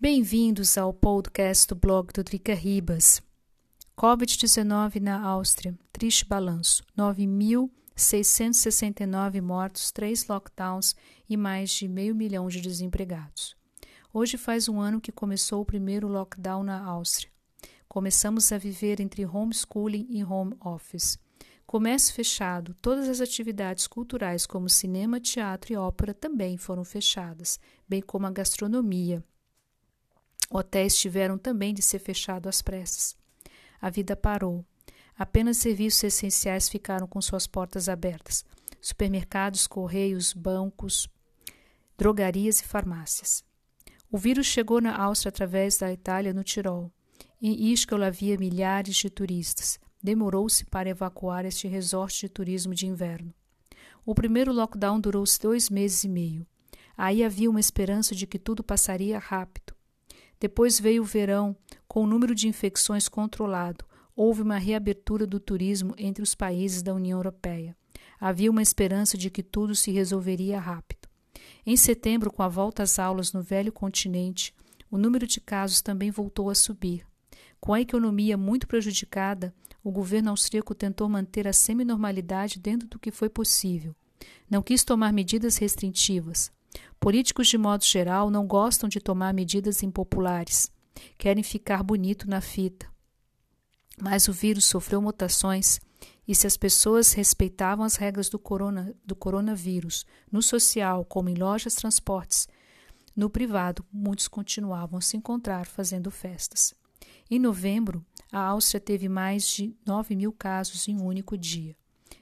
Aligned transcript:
Bem-vindos 0.00 0.78
ao 0.78 0.94
podcast 0.94 1.66
do 1.66 1.74
blog 1.74 2.12
do 2.12 2.22
Drica 2.22 2.54
Ribas. 2.54 3.20
Covid-19 3.98 5.00
na 5.00 5.20
Áustria, 5.20 5.76
triste 5.92 6.24
balanço: 6.24 6.84
9.669 6.96 9.42
mortos, 9.42 9.90
três 9.90 10.28
lockdowns 10.28 10.94
e 11.28 11.36
mais 11.36 11.70
de 11.70 11.88
meio 11.88 12.14
milhão 12.14 12.46
de 12.46 12.60
desempregados. 12.60 13.56
Hoje 14.14 14.36
faz 14.36 14.68
um 14.68 14.80
ano 14.80 15.00
que 15.00 15.10
começou 15.10 15.62
o 15.62 15.66
primeiro 15.66 16.06
lockdown 16.06 16.62
na 16.62 16.80
Áustria. 16.80 17.32
Começamos 17.88 18.52
a 18.52 18.58
viver 18.58 19.00
entre 19.00 19.26
homeschooling 19.26 20.06
e 20.10 20.22
home 20.22 20.54
office. 20.60 21.18
Comércio 21.66 22.14
fechado, 22.14 22.72
todas 22.80 23.08
as 23.08 23.20
atividades 23.20 23.88
culturais 23.88 24.46
como 24.46 24.68
cinema, 24.68 25.18
teatro 25.18 25.72
e 25.72 25.76
ópera 25.76 26.14
também 26.14 26.56
foram 26.56 26.84
fechadas, 26.84 27.58
bem 27.88 28.00
como 28.00 28.28
a 28.28 28.30
gastronomia, 28.30 29.24
Hotéis 30.50 30.96
tiveram 30.96 31.36
também 31.36 31.74
de 31.74 31.82
ser 31.82 31.98
fechados 31.98 32.48
às 32.48 32.62
pressas. 32.62 33.16
A 33.80 33.90
vida 33.90 34.16
parou. 34.16 34.64
Apenas 35.16 35.58
serviços 35.58 36.04
essenciais 36.04 36.68
ficaram 36.68 37.06
com 37.06 37.20
suas 37.20 37.46
portas 37.46 37.88
abertas: 37.88 38.44
supermercados, 38.80 39.66
correios, 39.66 40.32
bancos, 40.32 41.08
drogarias 41.96 42.60
e 42.60 42.64
farmácias. 42.64 43.44
O 44.10 44.16
vírus 44.16 44.46
chegou 44.46 44.80
na 44.80 44.96
Áustria 44.96 45.28
através 45.28 45.76
da 45.76 45.92
Itália 45.92 46.32
no 46.32 46.42
Tirol. 46.42 46.90
Em 47.42 47.70
Ischgl 47.72 48.02
havia 48.02 48.38
milhares 48.38 48.96
de 48.96 49.10
turistas. 49.10 49.78
Demorou-se 50.02 50.64
para 50.64 50.88
evacuar 50.88 51.44
este 51.44 51.68
resort 51.68 52.20
de 52.20 52.28
turismo 52.28 52.74
de 52.74 52.86
inverno. 52.86 53.34
O 54.06 54.14
primeiro 54.14 54.52
lockdown 54.52 54.98
durou 54.98 55.24
dois 55.42 55.68
meses 55.68 56.04
e 56.04 56.08
meio. 56.08 56.46
Aí 56.96 57.22
havia 57.22 57.50
uma 57.50 57.60
esperança 57.60 58.14
de 58.14 58.26
que 58.26 58.38
tudo 58.38 58.64
passaria 58.64 59.18
rápido. 59.18 59.77
Depois 60.40 60.78
veio 60.78 61.02
o 61.02 61.06
verão, 61.06 61.56
com 61.86 62.04
o 62.04 62.06
número 62.06 62.34
de 62.34 62.48
infecções 62.48 63.08
controlado. 63.08 63.84
Houve 64.14 64.42
uma 64.42 64.58
reabertura 64.58 65.26
do 65.26 65.40
turismo 65.40 65.94
entre 65.96 66.22
os 66.22 66.34
países 66.34 66.82
da 66.82 66.94
União 66.94 67.18
Europeia. 67.18 67.76
Havia 68.20 68.50
uma 68.50 68.62
esperança 68.62 69.16
de 69.16 69.30
que 69.30 69.42
tudo 69.42 69.74
se 69.74 69.90
resolveria 69.90 70.58
rápido. 70.58 71.08
Em 71.64 71.76
setembro, 71.76 72.32
com 72.32 72.42
a 72.42 72.48
volta 72.48 72.82
às 72.82 72.98
aulas 72.98 73.32
no 73.32 73.42
velho 73.42 73.72
continente, 73.72 74.54
o 74.90 74.96
número 74.96 75.26
de 75.26 75.40
casos 75.40 75.82
também 75.82 76.10
voltou 76.10 76.50
a 76.50 76.54
subir. 76.54 77.06
Com 77.60 77.74
a 77.74 77.80
economia 77.80 78.36
muito 78.36 78.66
prejudicada, 78.66 79.54
o 79.82 79.90
governo 79.90 80.30
austríaco 80.30 80.74
tentou 80.74 81.08
manter 81.08 81.46
a 81.46 81.52
semi-normalidade 81.52 82.58
dentro 82.58 82.88
do 82.88 82.98
que 82.98 83.10
foi 83.10 83.28
possível. 83.28 83.94
Não 84.50 84.62
quis 84.62 84.84
tomar 84.84 85.12
medidas 85.12 85.58
restritivas. 85.58 86.50
Políticos, 87.00 87.48
de 87.48 87.58
modo 87.58 87.84
geral, 87.84 88.30
não 88.30 88.46
gostam 88.46 88.88
de 88.88 89.00
tomar 89.00 89.32
medidas 89.32 89.82
impopulares. 89.82 90.70
Querem 91.16 91.42
ficar 91.42 91.82
bonito 91.82 92.28
na 92.28 92.40
fita. 92.40 92.86
Mas 94.00 94.28
o 94.28 94.32
vírus 94.32 94.64
sofreu 94.64 95.00
mutações 95.00 95.80
e 96.26 96.34
se 96.34 96.46
as 96.46 96.56
pessoas 96.56 97.12
respeitavam 97.12 97.84
as 97.84 97.96
regras 97.96 98.28
do, 98.28 98.38
corona, 98.38 98.94
do 99.04 99.16
coronavírus, 99.16 100.04
no 100.30 100.42
social, 100.42 101.04
como 101.04 101.28
em 101.28 101.34
lojas, 101.34 101.74
transportes, 101.74 102.46
no 103.16 103.28
privado, 103.28 103.84
muitos 103.92 104.28
continuavam 104.28 104.98
a 104.98 105.02
se 105.02 105.16
encontrar 105.16 105.66
fazendo 105.66 106.08
festas. 106.08 106.72
Em 107.28 107.38
novembro, 107.38 108.06
a 108.30 108.38
Áustria 108.38 108.80
teve 108.80 109.08
mais 109.08 109.48
de 109.48 109.74
9 109.84 110.14
mil 110.14 110.32
casos 110.32 110.86
em 110.86 110.96
um 110.96 111.04
único 111.04 111.36
dia. 111.36 111.74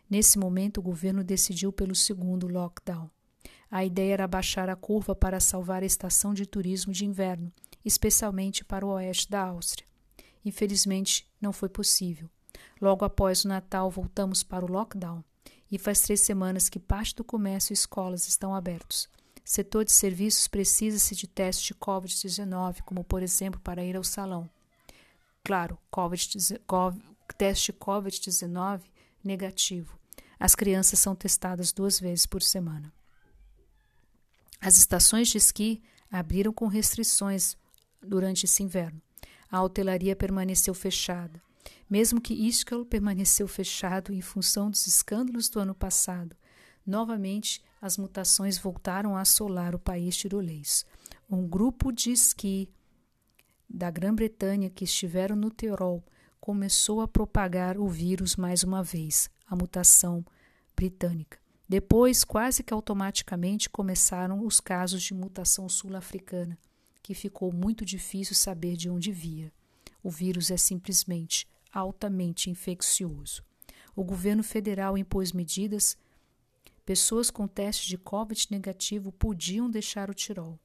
Nesse 0.09 0.39
momento, 0.39 0.79
o 0.79 0.83
governo 0.83 1.23
decidiu 1.23 1.71
pelo 1.71 1.95
segundo 1.95 2.49
lockdown. 2.49 3.11
A 3.71 3.85
ideia 3.85 4.15
era 4.15 4.29
baixar 4.29 4.69
a 4.69 4.77
curva 4.77 5.15
para 5.15 5.41
salvar 5.41 5.83
a 5.83 5.87
estação 5.87 6.33
de 6.33 6.47
turismo 6.47 6.93
de 6.93 7.05
inverno, 7.05 7.53
especialmente 7.85 8.65
para 8.65 8.87
o 8.87 8.91
oeste 8.91 9.31
da 9.31 9.43
Áustria. 9.43 9.87
Infelizmente, 10.45 11.29
não 11.41 11.53
foi 11.53 11.69
possível. 11.69 12.31
Logo 12.81 13.05
após 13.05 13.45
o 13.45 13.49
Natal, 13.49 13.91
voltamos 13.91 14.43
para 14.43 14.65
o 14.65 14.71
lockdown 14.71 15.25
e 15.71 15.79
faz 15.79 16.01
três 16.01 16.21
semanas 16.21 16.69
que 16.69 16.79
parte 16.79 17.15
do 17.17 17.25
comércio 17.25 17.73
e 17.73 17.75
escolas 17.75 18.29
estão 18.29 18.55
abertos. 18.55 19.09
Setor 19.45 19.85
de 19.85 19.93
serviços 19.93 20.49
precisa-se 20.49 21.15
de 21.15 21.27
teste 21.27 21.73
de 21.73 21.81
Covid-19, 21.81 22.83
como 22.83 23.05
por 23.05 23.23
exemplo 23.23 23.61
para 23.61 23.85
ir 23.85 23.97
ao 23.97 24.05
salão. 24.05 24.49
Claro, 25.45 25.79
COVID, 25.91 26.61
teste 27.39 27.73
Covid-19 27.73 28.83
negativo. 29.23 29.99
As 30.39 30.55
crianças 30.55 30.99
são 30.99 31.15
testadas 31.15 31.73
duas 31.73 31.99
vezes 31.99 32.27
por 32.27 32.43
semana. 32.43 32.93
As 34.61 34.77
estações 34.77 35.29
de 35.29 35.39
esqui 35.39 35.83
abriram 36.11 36.53
com 36.53 36.67
restrições 36.67 37.57
durante 38.03 38.45
esse 38.45 38.63
inverno. 38.63 39.01
A 39.51 39.63
hotelaria 39.63 40.17
permaneceu 40.17 40.75
fechada. 40.75 41.41
Mesmo 41.89 42.21
que 42.21 42.35
Ischgl 42.35 42.85
permaneceu 42.85 43.47
fechado 43.47 44.13
em 44.13 44.21
função 44.21 44.71
dos 44.71 44.87
escândalos 44.87 45.49
do 45.49 45.61
ano 45.61 45.75
passado, 45.75 46.37
novamente 46.85 47.63
as 47.81 47.97
mutações 47.97 48.59
voltaram 48.59 49.17
a 49.17 49.21
assolar 49.21 49.75
o 49.75 49.79
país 49.79 50.17
tirolês. 50.17 50.85
Um 51.31 51.47
grupo 51.47 51.93
de 51.93 52.11
esqui 52.11 52.69
da 53.69 53.91
Grã-Bretanha 53.91 54.71
que 54.71 54.85
estiveram 54.85 55.37
no 55.37 55.51
Tirol 55.51 56.05
começou 56.41 57.01
a 57.01 57.09
propagar 57.09 57.79
o 57.79 57.89
vírus 57.89 58.37
mais 58.37 58.63
uma 58.63 58.83
vez, 58.83 59.29
a 59.47 59.57
mutação 59.57 60.25
britânica. 60.77 61.39
Depois, 61.69 62.23
quase 62.23 62.63
que 62.63 62.73
automaticamente, 62.73 63.69
começaram 63.69 64.47
os 64.47 64.61
casos 64.61 65.03
de 65.03 65.13
mutação 65.13 65.69
sul-africana, 65.69 66.57
que 67.03 67.15
ficou 67.15 67.53
muito 67.53 67.85
difícil 67.85 68.37
saber 68.37 68.77
de 68.77 68.89
onde 68.89 69.11
via. 69.11 69.53
O 70.03 70.11
vírus 70.11 70.53
é 70.53 70.57
simplesmente 70.57 71.47
altamente 71.73 72.49
infeccioso. 72.49 73.43
O 73.97 74.05
governo 74.05 74.45
federal 74.45 74.97
impôs 74.97 75.33
medidas. 75.33 75.97
Pessoas 76.85 77.31
com 77.31 77.49
teste 77.49 77.89
de 77.89 77.99
Covid 77.99 78.47
negativo 78.51 79.11
podiam 79.11 79.69
deixar 79.69 80.09
o 80.09 80.15
Tirol. 80.15 80.59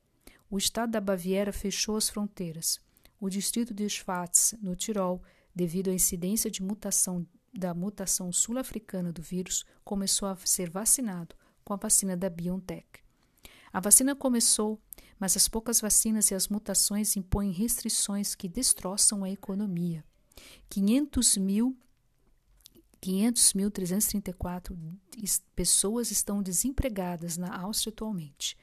O 0.50 0.58
estado 0.58 0.92
da 0.92 1.02
Baviera 1.02 1.52
fechou 1.52 1.96
as 1.96 2.10
fronteiras. 2.10 2.80
O 3.20 3.30
distrito 3.30 3.74
de 3.74 3.90
Schwarz, 3.90 4.54
no 4.62 4.76
Tirol, 4.76 5.24
devido 5.56 5.90
à 5.90 5.94
incidência 5.94 6.52
de 6.52 6.62
mutação 6.62 7.26
da 7.54 7.74
mutação 7.74 8.32
sul-africana 8.32 9.12
do 9.12 9.22
vírus 9.22 9.66
começou 9.84 10.28
a 10.28 10.36
ser 10.38 10.70
vacinado 10.70 11.36
com 11.64 11.74
a 11.74 11.78
vacina 11.78 12.16
da 12.16 12.30
BioNTech. 12.30 13.02
A 13.74 13.80
vacina 13.80 14.16
começou, 14.16 14.82
mas 15.20 15.38
as 15.38 15.48
poucas 15.48 15.80
vacinas 15.80 16.32
e 16.32 16.36
as 16.36 16.48
mutações 16.48 17.16
impõem 17.16 17.52
restrições 17.52 18.36
que 18.36 18.48
destroçam 18.48 19.24
a 19.24 19.30
economia. 19.30 20.04
500 20.70 21.38
mil 21.38 21.78
500.334 23.02 24.78
pessoas 25.56 26.12
estão 26.12 26.44
desempregadas 26.44 27.36
na 27.36 27.60
Áustria 27.60 27.92
atualmente 27.92 28.56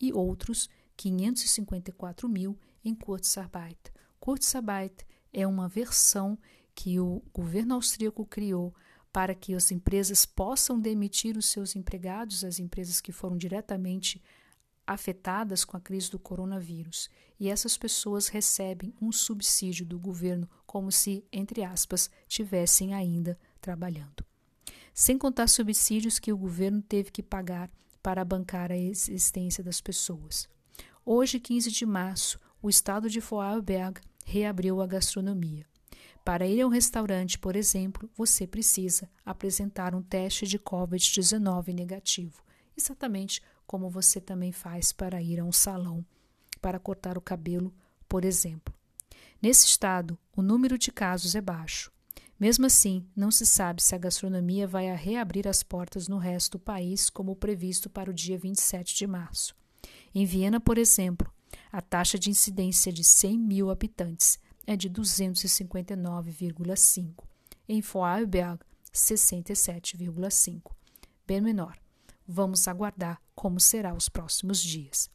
e 0.00 0.12
outros 0.12 0.68
554 0.96 2.28
mil 2.28 2.58
em 2.84 2.92
Kurzarbeit. 2.92 3.92
Kurzarbeit 4.18 5.06
é 5.32 5.46
uma 5.46 5.68
versão 5.68 6.36
que 6.74 6.98
o 6.98 7.22
governo 7.32 7.74
austríaco 7.74 8.24
criou 8.26 8.74
para 9.12 9.34
que 9.34 9.54
as 9.54 9.70
empresas 9.70 10.26
possam 10.26 10.78
demitir 10.78 11.36
os 11.36 11.46
seus 11.46 11.76
empregados, 11.76 12.42
as 12.44 12.58
empresas 12.58 13.00
que 13.00 13.12
foram 13.12 13.36
diretamente 13.36 14.20
afetadas 14.86 15.64
com 15.64 15.76
a 15.76 15.80
crise 15.80 16.10
do 16.10 16.18
coronavírus. 16.18 17.08
E 17.38 17.48
essas 17.48 17.76
pessoas 17.76 18.28
recebem 18.28 18.92
um 19.00 19.12
subsídio 19.12 19.86
do 19.86 19.98
governo 19.98 20.48
como 20.66 20.90
se, 20.90 21.24
entre 21.32 21.62
aspas, 21.62 22.10
tivessem 22.26 22.92
ainda 22.92 23.38
trabalhando. 23.60 24.24
Sem 24.92 25.16
contar 25.16 25.48
subsídios 25.48 26.18
que 26.18 26.32
o 26.32 26.36
governo 26.36 26.82
teve 26.82 27.10
que 27.10 27.22
pagar 27.22 27.70
para 28.02 28.24
bancar 28.24 28.70
a 28.70 28.76
existência 28.76 29.64
das 29.64 29.80
pessoas. 29.80 30.48
Hoje, 31.04 31.40
15 31.40 31.70
de 31.70 31.86
março, 31.86 32.38
o 32.60 32.68
estado 32.68 33.08
de 33.08 33.20
Vorarlberg 33.20 34.00
reabriu 34.24 34.80
a 34.80 34.86
gastronomia. 34.86 35.66
Para 36.24 36.46
ir 36.46 36.62
a 36.62 36.66
um 36.66 36.70
restaurante, 36.70 37.38
por 37.38 37.54
exemplo, 37.54 38.08
você 38.16 38.46
precisa 38.46 39.10
apresentar 39.26 39.94
um 39.94 40.02
teste 40.02 40.46
de 40.46 40.58
COVID-19 40.58 41.74
negativo, 41.74 42.42
exatamente 42.76 43.42
como 43.66 43.90
você 43.90 44.20
também 44.20 44.50
faz 44.50 44.90
para 44.90 45.20
ir 45.20 45.38
a 45.38 45.44
um 45.44 45.52
salão 45.52 46.04
para 46.62 46.78
cortar 46.78 47.18
o 47.18 47.20
cabelo, 47.20 47.74
por 48.08 48.24
exemplo. 48.24 48.74
Nesse 49.42 49.66
estado, 49.66 50.18
o 50.34 50.40
número 50.40 50.78
de 50.78 50.90
casos 50.90 51.34
é 51.34 51.40
baixo. 51.42 51.92
Mesmo 52.40 52.64
assim, 52.64 53.06
não 53.14 53.30
se 53.30 53.44
sabe 53.44 53.82
se 53.82 53.94
a 53.94 53.98
gastronomia 53.98 54.66
vai 54.66 54.86
reabrir 54.96 55.46
as 55.46 55.62
portas 55.62 56.08
no 56.08 56.16
resto 56.16 56.52
do 56.52 56.58
país, 56.58 57.10
como 57.10 57.36
previsto 57.36 57.90
para 57.90 58.10
o 58.10 58.14
dia 58.14 58.38
27 58.38 58.96
de 58.96 59.06
março. 59.06 59.54
Em 60.14 60.24
Viena, 60.24 60.58
por 60.58 60.78
exemplo, 60.78 61.30
a 61.70 61.82
taxa 61.82 62.18
de 62.18 62.30
incidência 62.30 62.90
de 62.90 63.04
100 63.04 63.38
mil 63.38 63.70
habitantes 63.70 64.38
é 64.66 64.76
de 64.76 64.90
259,5. 64.90 67.24
Em 67.68 67.80
Vorarlberg, 67.80 68.58
67,5. 68.92 70.72
Bem 71.26 71.40
menor. 71.40 71.78
Vamos 72.26 72.66
aguardar 72.68 73.20
como 73.34 73.58
será 73.60 73.94
os 73.94 74.08
próximos 74.08 74.62
dias. 74.62 75.10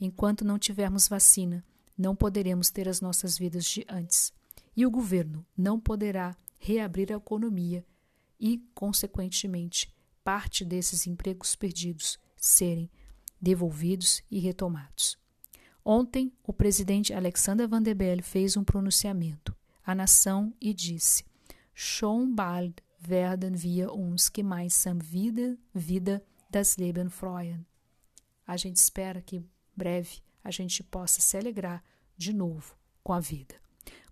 Enquanto 0.00 0.44
não 0.44 0.58
tivermos 0.58 1.06
vacina, 1.08 1.64
não 1.96 2.16
poderemos 2.16 2.70
ter 2.70 2.86
as 2.88 3.00
nossas 3.00 3.38
vidas 3.38 3.64
de 3.64 3.84
antes. 3.88 4.32
E 4.76 4.84
o 4.86 4.90
governo 4.90 5.44
não 5.56 5.80
poderá 5.80 6.36
reabrir 6.58 7.12
a 7.12 7.16
economia 7.16 7.84
e, 8.38 8.58
consequentemente, 8.74 9.90
parte 10.22 10.62
desses 10.64 11.06
empregos 11.06 11.56
perdidos 11.56 12.18
serem 12.36 12.90
devolvidos 13.40 14.22
e 14.30 14.38
retomados. 14.38 15.18
Ontem, 15.84 16.32
o 16.42 16.52
presidente 16.52 17.12
Alexander 17.12 17.68
Van 17.68 17.82
der 17.82 17.94
Bellen 17.94 18.22
fez 18.22 18.56
um 18.56 18.64
pronunciamento 18.64 19.54
à 19.84 19.94
nação 19.94 20.52
e 20.60 20.74
disse: 20.74 21.24
Schon 21.74 22.34
bald 22.34 22.82
werden 23.06 23.56
wir 23.56 23.92
uns 23.92 24.30
gemeinsam 24.34 24.98
wieder, 25.02 25.56
wieder 25.74 26.22
das 26.50 26.76
Leben 26.76 27.08
freuen. 27.08 27.64
A 28.46 28.56
gente 28.56 28.76
espera 28.76 29.22
que 29.22 29.42
breve 29.76 30.20
a 30.42 30.50
gente 30.50 30.82
possa 30.82 31.20
se 31.20 31.36
alegrar 31.36 31.84
de 32.16 32.32
novo 32.32 32.74
com 33.02 33.12
a 33.12 33.20
vida. 33.20 33.54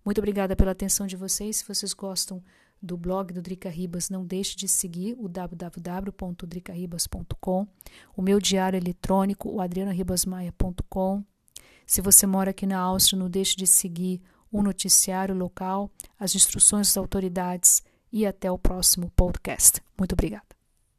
Muito 0.04 0.18
obrigada 0.18 0.54
pela 0.56 0.70
atenção 0.70 1.06
de 1.06 1.16
vocês. 1.16 1.56
Se 1.58 1.66
vocês 1.66 1.92
gostam 1.92 2.42
do 2.80 2.96
blog 2.96 3.32
do 3.32 3.42
Drica 3.42 3.68
Ribas, 3.68 4.08
não 4.08 4.24
deixe 4.24 4.56
de 4.56 4.68
seguir 4.68 5.16
o 5.18 5.28
www.dricaribas.com, 5.28 7.66
o 8.16 8.22
meu 8.22 8.40
diário 8.40 8.76
eletrônico, 8.76 9.50
o 9.50 9.60
adrianaribasmaia.com. 9.60 11.24
Se 11.88 12.02
você 12.02 12.26
mora 12.26 12.50
aqui 12.50 12.66
na 12.66 12.78
Áustria, 12.78 13.18
não 13.18 13.30
deixe 13.30 13.56
de 13.56 13.66
seguir 13.66 14.20
o 14.52 14.62
noticiário 14.62 15.34
local, 15.34 15.90
as 16.20 16.34
instruções 16.34 16.88
das 16.88 16.98
autoridades 16.98 17.82
e 18.12 18.26
até 18.26 18.50
o 18.52 18.58
próximo 18.58 19.10
podcast. 19.16 19.82
Muito 19.98 20.12
obrigada. 20.12 20.57